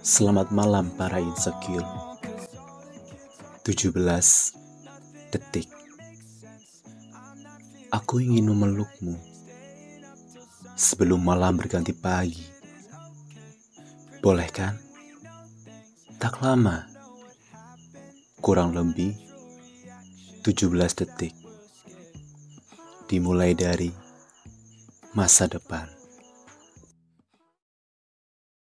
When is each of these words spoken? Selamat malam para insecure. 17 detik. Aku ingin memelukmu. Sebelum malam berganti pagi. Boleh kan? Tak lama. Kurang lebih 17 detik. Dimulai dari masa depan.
Selamat 0.00 0.48
malam 0.48 0.88
para 0.96 1.20
insecure. 1.20 1.84
17 3.68 3.92
detik. 5.28 5.68
Aku 7.92 8.24
ingin 8.24 8.48
memelukmu. 8.48 9.20
Sebelum 10.72 11.20
malam 11.20 11.60
berganti 11.60 11.92
pagi. 11.92 12.48
Boleh 14.24 14.48
kan? 14.48 14.80
Tak 16.16 16.40
lama. 16.40 16.88
Kurang 18.40 18.72
lebih 18.72 19.12
17 20.40 20.96
detik. 20.96 21.36
Dimulai 23.04 23.52
dari 23.52 23.92
masa 25.12 25.44
depan. 25.44 25.99